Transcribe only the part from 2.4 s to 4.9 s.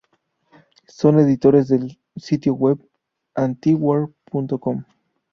web Antiwar.com.